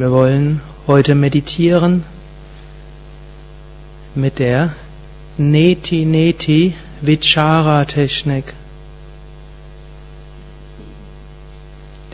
[0.00, 2.04] Wir wollen heute meditieren
[4.14, 4.72] mit der
[5.36, 8.54] Neti Neti Vichara Technik.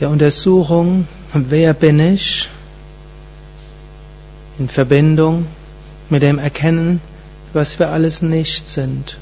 [0.01, 2.49] Der Untersuchung, wer bin ich,
[4.59, 5.47] in Verbindung
[6.11, 7.01] mit dem Erkennen,
[7.53, 9.17] was wir alles nicht sind.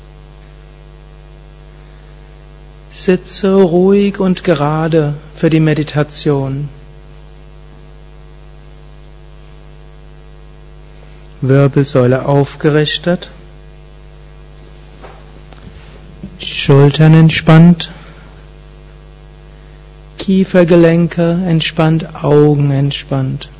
[2.94, 6.70] Sitze ruhig und gerade für die Meditation.
[11.48, 13.30] Wirbelsäule aufgerichtet,
[16.38, 17.90] Schultern entspannt,
[20.18, 23.50] Kiefergelenke entspannt, Augen entspannt.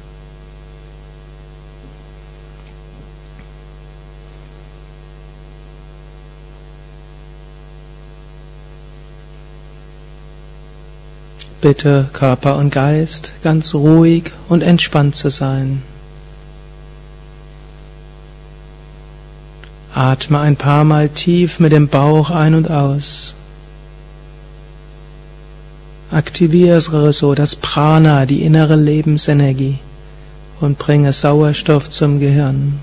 [11.60, 15.82] Bitte Körper und Geist ganz ruhig und entspannt zu sein.
[19.94, 23.34] Atme ein paar Mal tief mit dem Bauch ein und aus.
[26.10, 29.78] Aktiviere so das Prana, die innere Lebensenergie,
[30.60, 32.80] und bringe Sauerstoff zum Gehirn.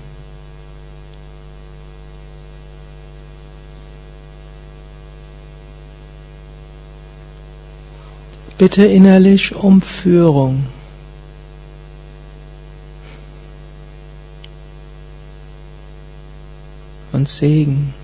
[8.56, 10.64] Bitte innerlich um Führung.
[17.22, 17.94] Und Segen.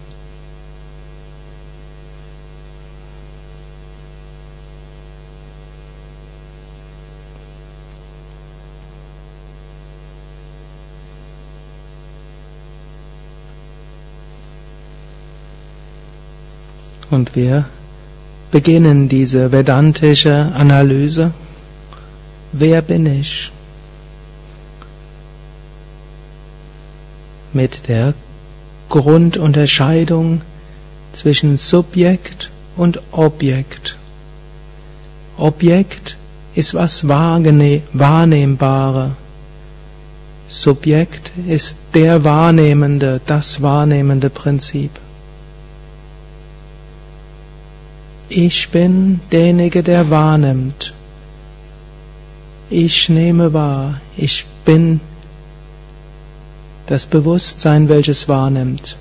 [17.11, 17.65] Und wir
[18.53, 21.33] beginnen diese vedantische Analyse.
[22.53, 23.51] Wer bin ich?
[27.53, 28.15] Mit der
[28.89, 30.41] Grundunterscheidung
[31.13, 33.97] zwischen Subjekt und Objekt.
[35.37, 36.17] Objekt
[36.55, 39.13] ist was Wahrnehmbare.
[40.49, 44.91] Subjekt ist der Wahrnehmende, das wahrnehmende Prinzip.
[48.31, 50.95] Ich bin derjenige, der wahrnimmt.
[52.71, 54.01] Ich nehme wahr.
[54.17, 55.01] Ich bin
[56.89, 58.97] das Bewusstsein, welches wahrnimmt.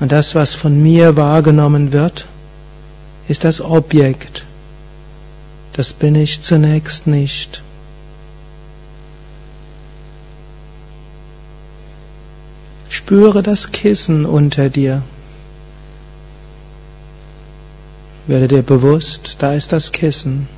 [0.00, 2.26] Und das, was von mir wahrgenommen wird,
[3.28, 4.46] ist das Objekt.
[5.74, 7.62] Das bin ich zunächst nicht.
[12.88, 15.02] Spüre das Kissen unter dir.
[18.26, 20.48] Werde dir bewusst, da ist das Kissen.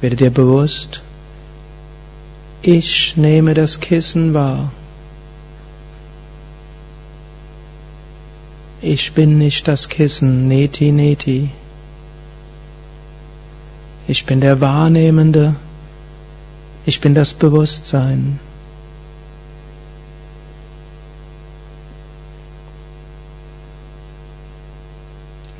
[0.00, 1.02] Werde dir bewusst,
[2.62, 4.72] ich nehme das Kissen wahr.
[8.80, 11.50] Ich bin nicht das Kissen, neti neti.
[14.08, 15.54] Ich bin der Wahrnehmende.
[16.84, 18.40] Ich bin das Bewusstsein.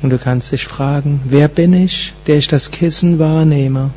[0.01, 3.91] Und du kannst dich fragen, wer bin ich, der ich das Kissen wahrnehme?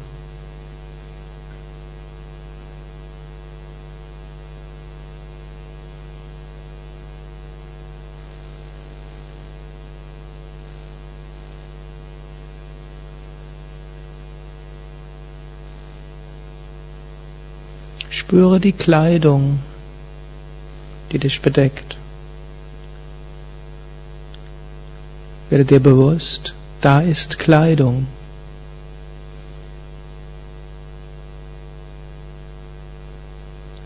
[18.27, 19.61] Spüre die Kleidung,
[21.13, 21.97] die dich bedeckt.
[25.49, 28.09] Werde dir bewusst, da ist Kleidung.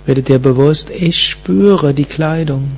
[0.07, 2.73] Werde dir bewusst, ich spüre die Kleidung.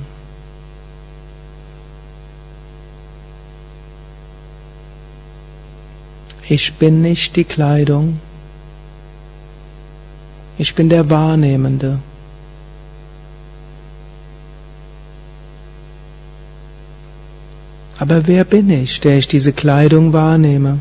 [6.49, 8.19] Ich bin nicht die Kleidung.
[10.63, 11.99] Ich bin der Wahrnehmende.
[17.99, 20.79] Aber wer bin ich, der ich diese Kleidung wahrnehme?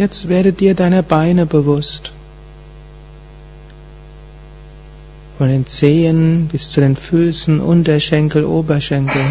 [0.00, 2.12] Jetzt werde dir deiner Beine bewusst.
[5.40, 9.22] von den Zehen bis zu den Füßen, Unterschenkel, Oberschenkel.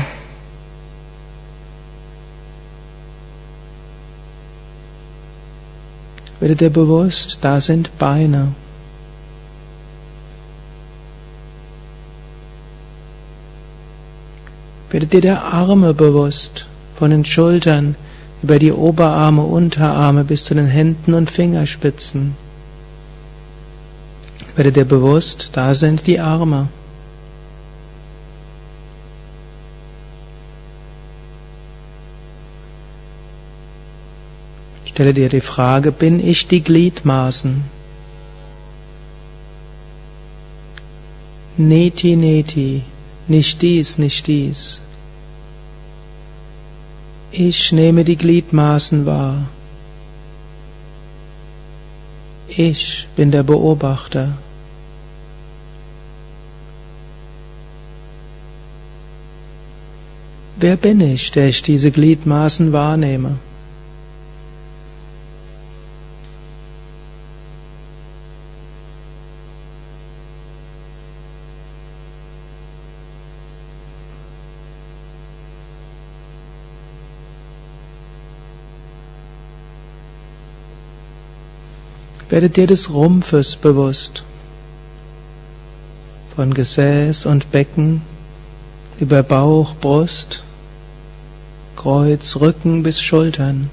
[6.39, 8.54] Werde dir bewusst, da sind Beine.
[14.89, 16.66] Werde dir der Arme bewusst,
[16.98, 17.95] von den Schultern
[18.41, 22.36] über die Oberarme, Unterarme bis zu den Händen und Fingerspitzen.
[24.56, 26.68] Werde dir bewusst, da sind die Arme.
[34.85, 37.63] Stelle dir die Frage, bin ich die Gliedmaßen?
[41.56, 42.81] Neti, neti,
[43.30, 44.81] nicht dies, nicht dies.
[47.31, 49.44] Ich nehme die Gliedmaßen wahr.
[52.48, 54.34] Ich bin der Beobachter.
[60.58, 63.38] Wer bin ich, der ich diese Gliedmaßen wahrnehme?
[82.30, 84.24] Werde dir des Rumpfes bewusst,
[86.36, 88.02] von Gesäß und Becken
[89.00, 90.44] über Bauch, Brust,
[91.76, 93.72] Kreuz, Rücken bis Schultern.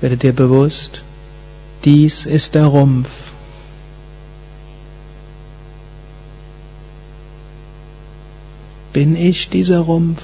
[0.00, 1.02] Werde dir bewusst,
[1.84, 3.31] dies ist der Rumpf.
[9.02, 10.22] Bin ich dieser Rumpf?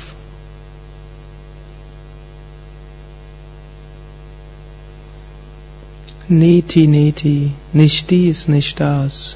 [6.28, 9.34] Neti, neti, nicht dies, nicht das.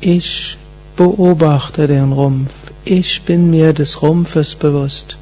[0.00, 0.58] Ich
[0.94, 2.52] beobachte den Rumpf.
[2.84, 5.16] Ich bin mir des Rumpfes bewusst.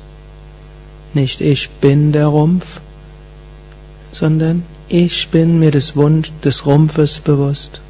[1.15, 2.83] Nicht ich bin der Rumpf,
[4.13, 7.81] sondern ich bin mir des, Wund des Rumpfes bewusst.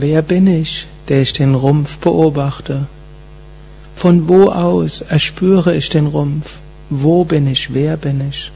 [0.00, 2.86] Wer bin ich, der ich den Rumpf beobachte?
[3.96, 6.52] Von wo aus erspüre ich den Rumpf?
[6.88, 7.74] Wo bin ich?
[7.74, 8.52] Wer bin ich?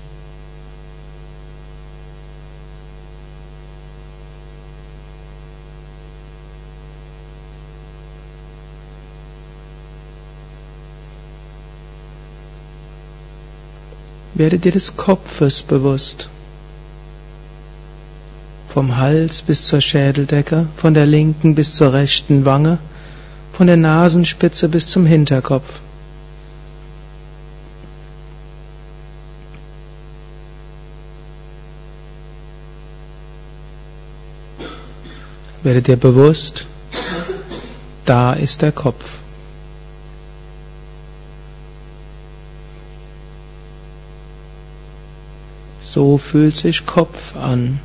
[14.34, 16.28] Werde dir des Kopfes bewusst
[18.72, 22.78] vom Hals bis zur Schädeldecke, von der linken bis zur rechten Wange,
[23.52, 25.80] von der Nasenspitze bis zum Hinterkopf.
[35.62, 36.66] Werde dir bewusst,
[38.06, 39.04] da ist der Kopf.
[45.80, 47.80] So fühlt sich Kopf an.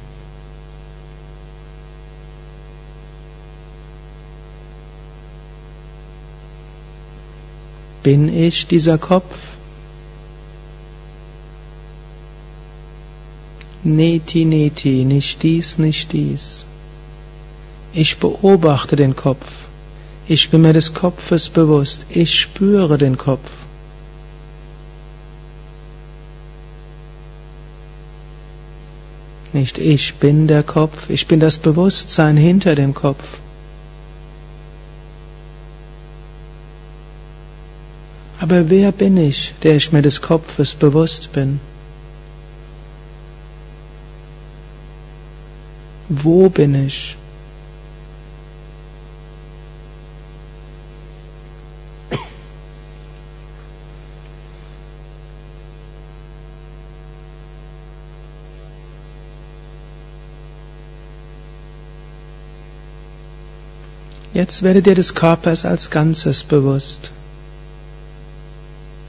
[8.08, 9.36] Bin ich dieser Kopf?
[13.84, 16.64] Neti, neti, nicht dies, nicht dies.
[17.92, 19.46] Ich beobachte den Kopf.
[20.26, 22.06] Ich bin mir des Kopfes bewusst.
[22.08, 23.50] Ich spüre den Kopf.
[29.52, 33.28] Nicht ich bin der Kopf, ich bin das Bewusstsein hinter dem Kopf.
[38.50, 41.60] Aber wer bin ich, der ich mir des Kopfes bewusst bin?
[46.08, 47.18] Wo bin ich?
[64.34, 67.12] Jetzt werde dir des Körpers als Ganzes bewusst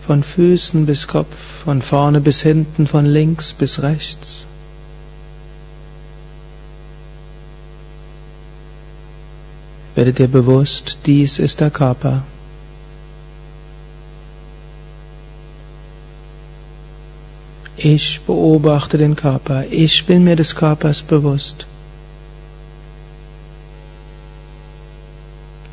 [0.08, 4.46] von Füßen bis Kopf, von vorne bis hinten, von links bis rechts.
[9.94, 12.22] Werde dir bewusst, dies ist der Körper.
[17.76, 19.64] Ich beobachte den Körper.
[19.70, 21.66] Ich bin mir des Körpers bewusst.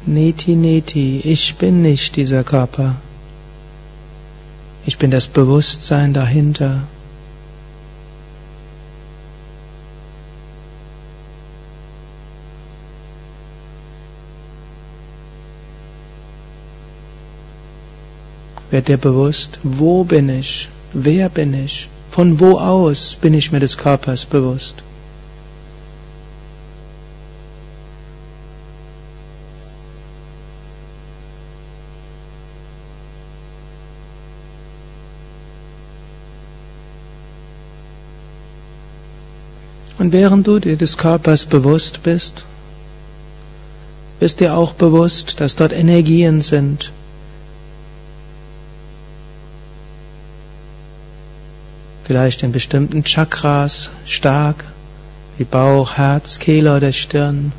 [0.05, 2.95] Neti, neti, ich bin nicht dieser Körper.
[4.87, 6.83] Ich bin das Bewusstsein dahinter.
[18.69, 20.69] Werd dir bewusst, wo bin ich?
[20.93, 21.87] Wer bin ich?
[22.11, 24.84] Von wo aus bin ich mir des Körpers bewusst?
[39.97, 42.43] Und während du dir des Körpers bewusst bist,
[44.19, 46.91] bist dir auch bewusst, dass dort Energien sind,
[52.05, 54.65] vielleicht in bestimmten Chakras stark,
[55.37, 57.51] wie Bauch, Herz, Kehle oder Stirn,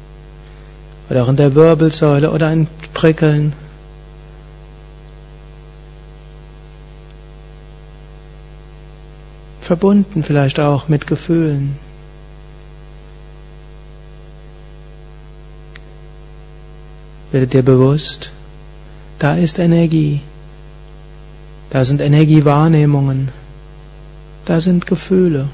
[1.11, 3.52] oder auch in der Wirbelsäule oder ein Prickeln.
[9.61, 11.86] Verbunden vielleicht auch mit Gefühlen.
[17.37, 18.31] Werde dir bewusst,
[19.19, 20.23] da ist Energie,
[21.69, 23.28] da sind Energiewahrnehmungen.
[24.47, 25.47] Da sind Gefühle.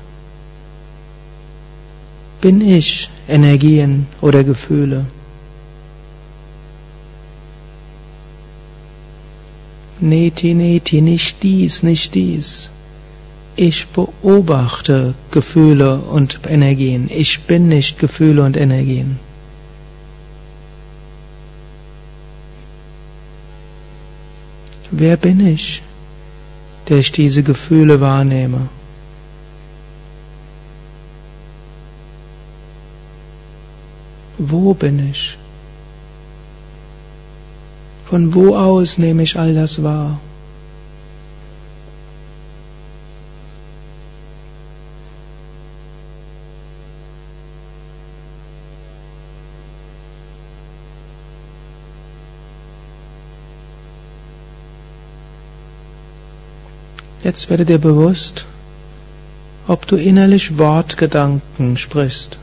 [2.40, 5.06] Bin ich Energien oder Gefühle?
[9.98, 12.70] Neti, neti, nicht dies, nicht dies.
[13.56, 17.10] Ich beobachte Gefühle und Energien.
[17.10, 19.18] Ich bin nicht Gefühle und Energien.
[24.92, 25.82] Wer bin ich,
[26.88, 28.68] der ich diese Gefühle wahrnehme?
[34.36, 35.38] Wo bin ich?
[38.04, 40.20] Von wo aus nehme ich all das wahr?
[57.24, 58.46] Jetzt werde dir bewusst,
[59.68, 62.36] ob du innerlich Wortgedanken sprichst.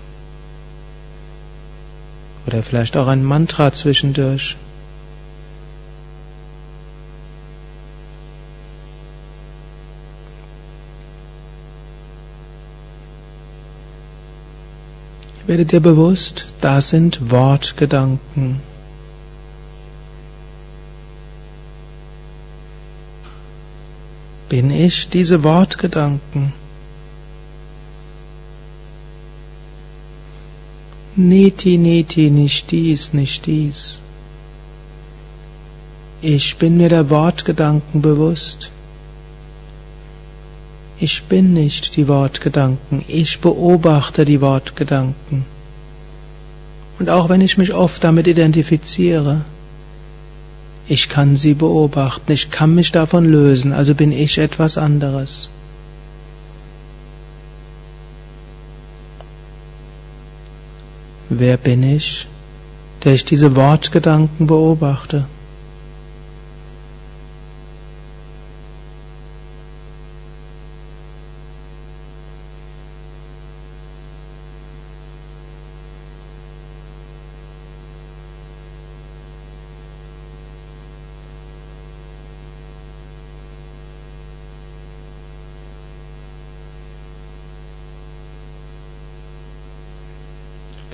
[2.47, 4.55] Oder vielleicht auch ein Mantra zwischendurch.
[15.45, 18.68] Werde dir bewusst, da sind Wortgedanken.
[24.49, 26.53] Bin ich diese Wortgedanken?
[31.15, 33.99] Neti, neti, nicht dies, nicht dies.
[36.21, 38.71] Ich bin mir der Wortgedanken bewusst.
[40.99, 45.45] Ich bin nicht die Wortgedanken, ich beobachte die Wortgedanken.
[46.99, 49.41] Und auch wenn ich mich oft damit identifiziere,
[50.89, 55.49] ich kann sie beobachten, ich kann mich davon lösen, also bin ich etwas anderes.
[61.29, 62.25] Wer bin ich,
[63.03, 65.25] der ich diese Wortgedanken beobachte?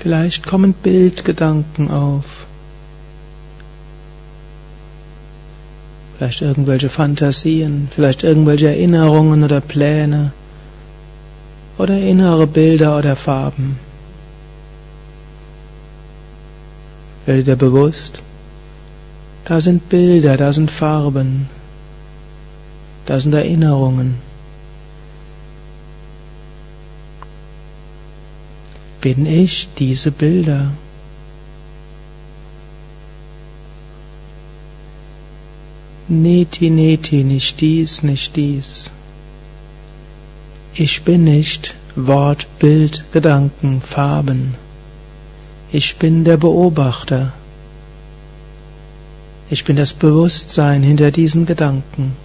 [0.05, 2.25] Vielleicht kommen Bildgedanken auf.
[6.15, 10.31] Vielleicht irgendwelche Fantasien, vielleicht irgendwelche Erinnerungen oder Pläne
[11.79, 13.79] oder innere Bilder oder Farben.
[17.25, 18.21] Werde dir bewusst,
[19.45, 21.49] da sind Bilder, da sind Farben,
[23.07, 24.13] da sind Erinnerungen.
[29.05, 30.71] Bin ich diese Bilder.
[36.07, 38.89] Neti, neti, nicht dies, nicht dies.
[40.73, 44.55] Ich bin nicht Wort, Bild, Gedanken, Farben.
[45.71, 47.31] Ich bin der Beobachter.
[49.51, 52.24] Ich bin das Bewusstsein hinter diesen Gedanken.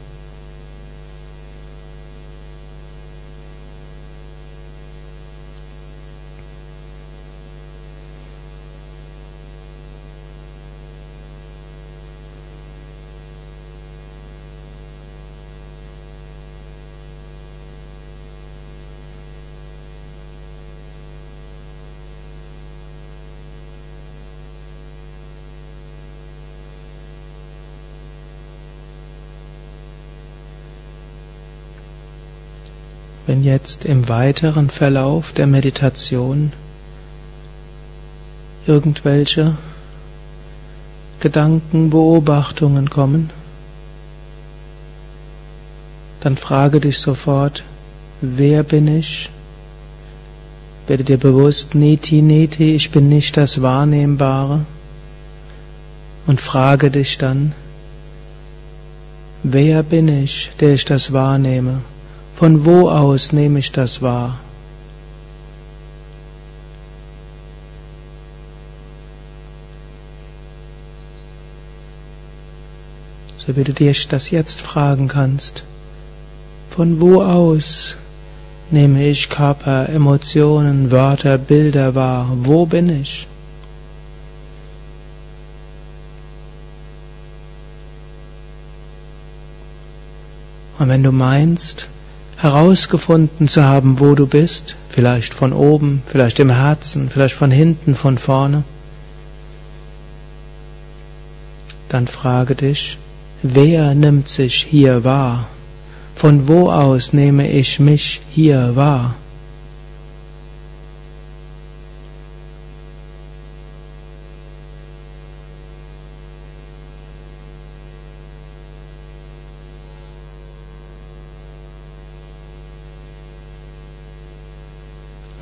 [33.30, 36.52] Wenn jetzt im weiteren Verlauf der Meditation
[38.66, 39.56] irgendwelche
[41.20, 43.30] Gedanken, Beobachtungen kommen,
[46.22, 47.62] dann frage dich sofort,
[48.20, 49.30] wer bin ich?
[50.88, 54.66] Werde dir bewusst, Neti, Neti, ich bin nicht das Wahrnehmbare.
[56.26, 57.52] Und frage dich dann,
[59.44, 61.80] wer bin ich, der ich das wahrnehme?
[62.40, 64.38] Von wo aus nehme ich das wahr?
[73.36, 75.64] So wie du dir das jetzt fragen kannst.
[76.70, 77.96] Von wo aus
[78.70, 82.26] nehme ich Körper, Emotionen, Wörter, Bilder wahr?
[82.36, 83.26] Wo bin ich?
[90.78, 91.86] Und wenn du meinst,
[92.40, 97.94] herausgefunden zu haben, wo du bist, vielleicht von oben, vielleicht im Herzen, vielleicht von hinten,
[97.94, 98.64] von vorne,
[101.90, 102.96] dann frage dich,
[103.42, 105.46] wer nimmt sich hier wahr?
[106.14, 109.14] Von wo aus nehme ich mich hier wahr?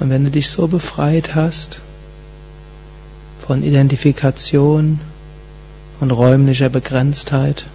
[0.00, 1.80] Und wenn du dich so befreit hast
[3.46, 5.00] von Identifikation
[6.00, 7.66] und räumlicher Begrenztheit,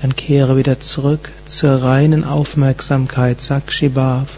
[0.00, 4.36] dann kehre wieder zurück zur reinen Aufmerksamkeit, Sakshibhav.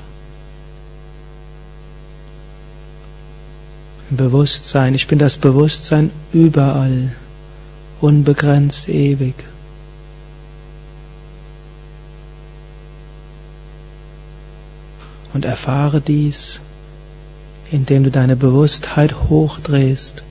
[4.10, 7.10] Bewusstsein, ich bin das Bewusstsein überall,
[8.00, 9.34] unbegrenzt ewig.
[15.34, 16.60] Und erfahre dies,
[17.70, 20.22] indem du deine Bewusstheit hochdrehst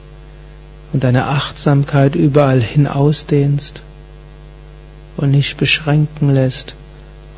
[0.94, 3.82] und deine Achtsamkeit überall hin ausdehnst
[5.18, 6.76] und nicht beschränken lässt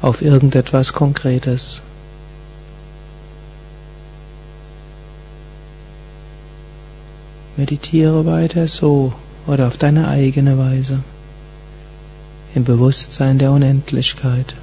[0.01, 1.81] auf irgendetwas Konkretes.
[7.57, 9.13] Meditiere weiter so
[9.47, 10.99] oder auf deine eigene Weise
[12.53, 14.55] im Bewusstsein der Unendlichkeit.